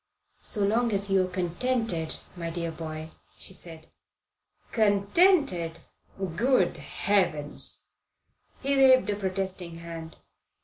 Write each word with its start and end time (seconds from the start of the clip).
"So 0.41 0.65
long 0.65 0.91
as 0.93 1.11
you're 1.11 1.27
contented, 1.27 2.15
my 2.35 2.49
dear 2.49 2.71
boy" 2.71 3.11
she 3.37 3.53
said. 3.53 3.85
"Contented? 4.71 5.77
Good 6.17 6.77
heavens!" 6.77 7.83
He 8.63 8.75
waved 8.75 9.11
a 9.11 9.15
protesting 9.15 9.75
hand. 9.77 10.15